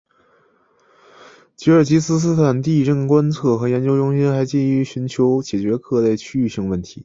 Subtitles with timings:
[1.55, 6.99] 吉尔吉斯斯坦地震观测和研究中心还积极寻求解决各类区域性问题。